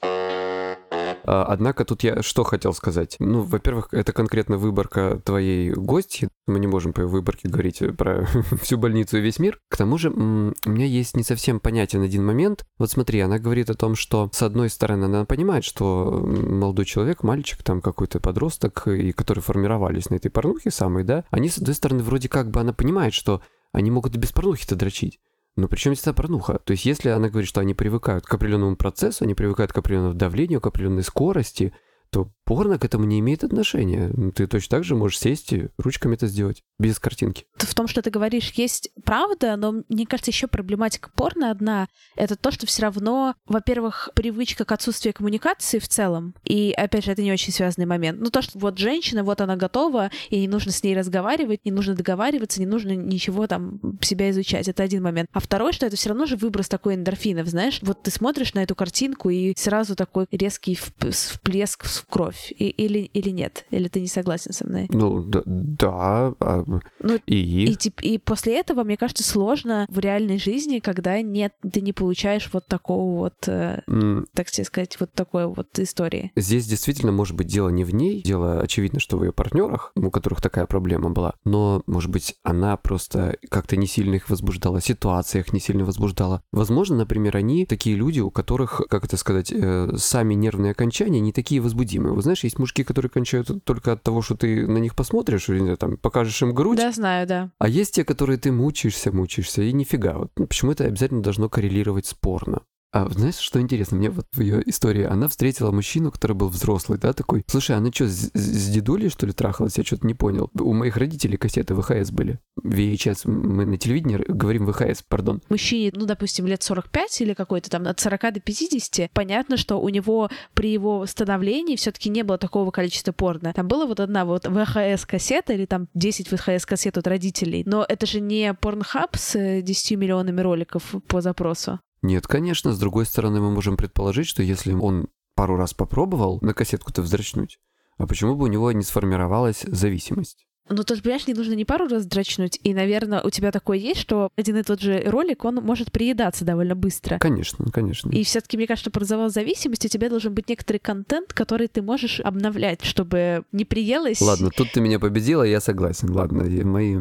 [1.26, 3.16] А, однако тут я что хотел сказать.
[3.20, 6.30] Ну, во-первых, это конкретно выборка твоей гости.
[6.48, 8.26] Мы не можем по выборке говорить про
[8.62, 9.60] всю больницу и весь мир.
[9.70, 12.66] К тому же, у меня есть не совсем понятен один момент.
[12.78, 17.24] Вот смотри, она говорит о том, что с одной стороны она понимает, что молодой человек,
[17.24, 21.76] мальчик, там какой-то подросток, и которые формировались на этой порнухе самой, да, они, с одной
[21.76, 25.20] стороны, вроде как бы она понимает, что они могут и без порнухи-то дрочить.
[25.56, 26.60] Но при чем здесь порнуха?
[26.60, 30.16] То есть если она говорит, что они привыкают к определенному процессу, они привыкают к определенному
[30.16, 31.74] давлению, к определенной скорости,
[32.10, 34.12] то Порно к этому не имеет отношения.
[34.36, 37.45] Ты точно так же можешь сесть и ручками это сделать, без картинки.
[37.58, 41.88] В том, что ты говоришь, есть правда, но мне кажется, еще проблематика порно одна.
[42.15, 46.36] Это то, что все равно, во-первых, привычка к отсутствию коммуникации в целом.
[46.43, 48.19] И, опять же, это не очень связанный момент.
[48.19, 51.71] Ну, то, что вот женщина, вот она готова, и не нужно с ней разговаривать, не
[51.71, 54.67] нужно договариваться, не нужно ничего там себя изучать.
[54.67, 55.29] Это один момент.
[55.32, 57.79] А второй, что это все равно же выброс такой эндорфинов, знаешь?
[57.82, 60.77] Вот ты смотришь на эту картинку, и сразу такой резкий
[61.10, 62.33] всплеск в кровь.
[62.52, 63.65] И, или, или нет?
[63.71, 64.88] Или ты не согласен со мной?
[64.90, 66.63] Ну, да, да а,
[67.00, 67.65] ну, и...
[67.65, 72.50] И, и после этого, мне кажется, сложно в реальной жизни, когда нет, ты не получаешь
[72.54, 74.25] вот такого вот, mm.
[74.34, 76.31] так сказать, вот такой вот истории.
[76.36, 80.10] Здесь действительно может быть дело не в ней, дело очевидно, что в ее партнерах, у
[80.10, 85.42] которых такая проблема была, но, может быть, она просто как-то не сильно их возбуждала, ситуация
[85.42, 86.42] их не сильно возбуждала.
[86.52, 91.31] Возможно, например, они такие люди, у которых, как это сказать, э, сами нервные окончания не
[91.31, 92.13] такие возбудимые.
[92.24, 95.98] Знаешь, есть мужики, которые кончают только от того, что ты на них посмотришь, или там
[95.98, 96.78] покажешь им грудь.
[96.78, 97.52] Да, знаю, да.
[97.60, 100.17] А есть те, которые ты мучаешься, мучаешься, и нифига.
[100.17, 102.62] Вот почему это обязательно должно коррелировать спорно?
[102.94, 103.98] А знаешь, что интересно?
[103.98, 107.44] Мне вот в ее истории, она встретила мужчину, который был взрослый, да, такой.
[107.48, 109.79] Слушай, она что, с, с дедулей, что ли, трахалась?
[109.79, 110.52] Я что-то не понял.
[110.54, 112.39] У моих родителей кассеты ВХС были.
[112.63, 115.41] VHS, мы на телевидении говорим ВХС, пардон.
[115.50, 119.89] Мужчине, ну, допустим, лет 45 или какой-то там от 40 до 50, понятно, что у
[119.89, 123.54] него при его становлении все таки не было такого количества порно.
[123.54, 127.63] Там была вот одна вот ВХС-кассета или там 10 ВХС-кассет от родителей.
[127.65, 131.79] Но это же не порнхаб с 10 миллионами роликов по запросу.
[132.04, 136.54] Нет, конечно, с другой стороны, мы можем предположить, что если он пару раз попробовал на
[136.54, 137.60] кассетку-то вздрачнуть,
[137.97, 140.45] а почему бы у него не сформировалась зависимость?
[140.70, 144.00] Ну, тут, понимаешь, не нужно не пару раз дрочнуть, и, наверное, у тебя такое есть,
[144.00, 147.18] что один и тот же ролик, он может приедаться довольно быстро.
[147.20, 148.10] Конечно, конечно.
[148.12, 151.68] И все таки мне кажется, про завал зависимости у тебя должен быть некоторый контент, который
[151.68, 154.22] ты можешь обновлять, чтобы не приелось...
[154.22, 156.10] Ладно, тут ты меня победила, я согласен.
[156.12, 156.98] Ладно, мои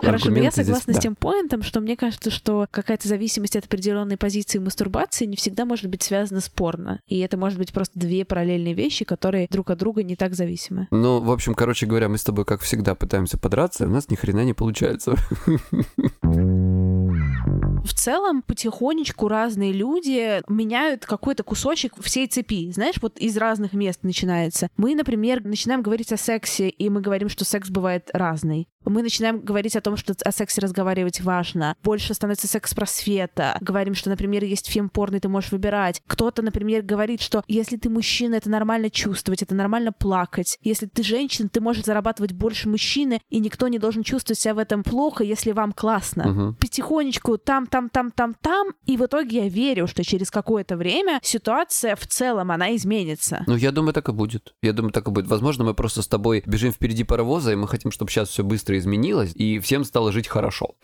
[0.00, 1.00] Хорошо, но я согласна здесь...
[1.00, 5.64] с тем поинтом, что мне кажется, что какая-то зависимость от определенной позиции мастурбации не всегда
[5.64, 7.00] может быть связана с порно.
[7.06, 10.88] И это может быть просто две параллельные вещи, которые друг от друга не так зависимы.
[10.90, 14.14] Ну, в общем, короче говоря, мы с тобой, как всегда, пытаемся подраться, у нас ни
[14.14, 15.14] хрена не получается.
[16.22, 22.72] В целом, потихонечку разные люди меняют какой-то кусочек всей цепи.
[22.72, 24.68] Знаешь, вот из разных мест начинается.
[24.76, 28.68] Мы, например, начинаем говорить о сексе, и мы говорим, что секс бывает разный.
[28.84, 31.76] Мы начинаем говорить о том, что о сексе разговаривать важно.
[31.82, 33.56] Больше становится секс-просвета.
[33.60, 36.02] Говорим, что, например, есть фильм порный, ты можешь выбирать.
[36.06, 40.58] Кто-то, например, говорит, что если ты мужчина, это нормально чувствовать, это нормально плакать.
[40.62, 44.58] Если ты женщина, ты можешь зарабатывать больше мужчины, и никто не должен чувствовать себя в
[44.58, 46.30] этом плохо, если вам классно.
[46.30, 46.56] Угу.
[46.60, 51.20] Потихонечку там, там, там, там, там, и в итоге я верю, что через какое-то время
[51.22, 53.44] ситуация в целом, она изменится.
[53.46, 54.54] Ну, я думаю, так и будет.
[54.62, 55.26] Я думаю, так и будет.
[55.26, 58.73] Возможно, мы просто с тобой бежим впереди паровоза, и мы хотим, чтобы сейчас все быстро
[58.74, 60.74] быстро изменилось, и всем стало жить хорошо.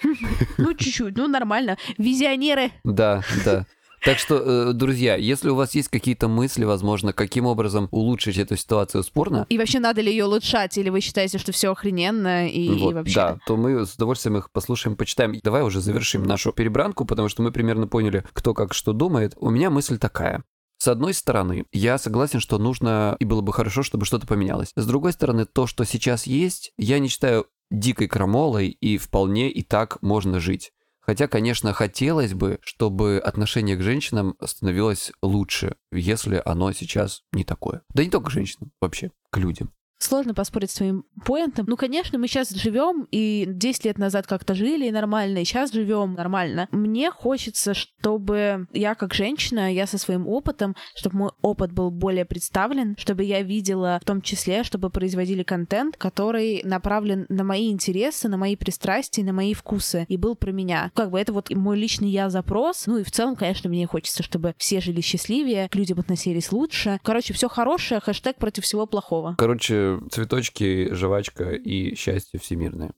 [0.59, 1.77] Ну, чуть-чуть, ну, нормально.
[1.99, 2.71] Визионеры.
[2.85, 3.67] Да, да.
[4.03, 8.57] Так что, э, друзья, если у вас есть какие-то мысли, возможно, каким образом улучшить эту
[8.57, 9.45] ситуацию спорно...
[9.51, 12.95] И вообще, надо ли ее улучшать, или вы считаете, что все охрененно, и, вот, и
[12.95, 13.15] вообще...
[13.15, 15.39] Да, то мы с удовольствием их послушаем, почитаем.
[15.43, 19.35] Давай уже завершим нашу перебранку, потому что мы примерно поняли, кто как что думает.
[19.37, 20.45] У меня мысль такая.
[20.83, 24.73] С одной стороны, я согласен, что нужно и было бы хорошо, чтобы что-то поменялось.
[24.77, 29.63] С другой стороны, то, что сейчас есть, я не считаю дикой крамолой, и вполне и
[29.63, 30.73] так можно жить.
[31.01, 37.83] Хотя, конечно, хотелось бы, чтобы отношение к женщинам становилось лучше, если оно сейчас не такое.
[37.95, 39.73] Да не только к женщинам, вообще, к людям.
[40.01, 41.67] Сложно поспорить с твоим поинтом.
[41.69, 46.15] Ну, конечно, мы сейчас живем, и 10 лет назад как-то жили нормально, и сейчас живем
[46.15, 46.69] нормально.
[46.73, 52.25] Мне хочется, чтобы я как женщина, я со своим опытом, чтобы мой опыт был более
[52.25, 58.29] представлен, чтобы я видела в том числе, чтобы производили контент, который направлен на мои интересы,
[58.29, 60.91] на мои пристрастия, на мои вкусы, и был про меня.
[60.95, 62.87] Как бы это вот мой личный я запрос.
[62.87, 66.99] Ну и в целом, конечно, мне хочется, чтобы все жили счастливее, к людям относились лучше.
[67.03, 69.35] Короче, все хорошее, хэштег против всего плохого.
[69.39, 72.93] Короче, цветочки, жвачка и счастье всемирное.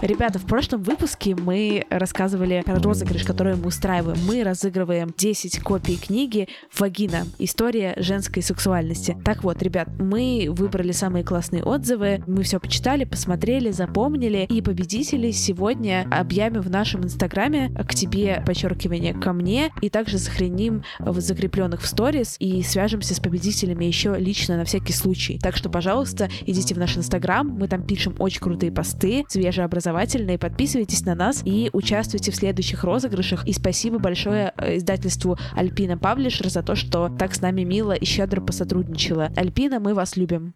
[0.00, 4.16] Ребята, в прошлом выпуске мы рассказывали про розыгрыш, который мы устраиваем.
[4.28, 6.46] Мы разыгрываем 10 копий книги
[6.78, 7.26] «Вагина.
[7.40, 9.20] История женской сексуальности».
[9.24, 15.32] Так вот, ребят, мы выбрали самые классные отзывы, мы все почитали, посмотрели, запомнили, и победителей
[15.32, 21.82] сегодня объявим в нашем инстаграме к тебе, подчеркивание, ко мне, и также сохраним в закрепленных
[21.82, 25.40] в сторис и свяжемся с победителями еще лично на всякий случай.
[25.42, 29.87] Так что, пожалуйста, идите в наш инстаграм, мы там пишем очень крутые посты, свежие образования
[29.88, 30.38] образовательные.
[30.38, 33.46] Подписывайтесь на нас и участвуйте в следующих розыгрышах.
[33.46, 38.04] И спасибо большое э, издательству Альпина Паблишер за то, что так с нами мило и
[38.04, 39.30] щедро посотрудничала.
[39.36, 40.54] Альпина, мы вас любим.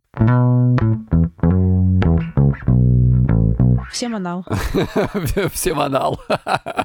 [3.91, 4.45] Всем анал.
[5.53, 6.21] Всем анал.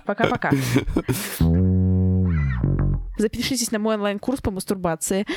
[0.05, 0.51] Пока-пока.
[3.17, 5.25] Запишитесь на мой онлайн-курс по мастурбации.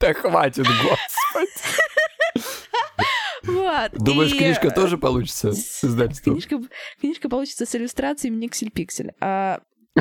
[0.00, 1.96] Да хватит, господи.
[3.44, 3.92] Вот.
[3.92, 6.34] Думаешь, и, книжка э, тоже получится с издательством?
[6.34, 6.60] Книжка,
[7.00, 9.12] книжка получится с иллюстрациями Никсель Пиксель.
[9.20, 9.60] А...